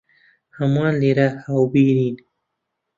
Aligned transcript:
هەموومان 0.57 0.93
لێرە 1.01 1.27
هاوبیرین. 1.45 2.15